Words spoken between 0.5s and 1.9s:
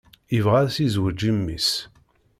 ad s-yezweǧ i mmi-s.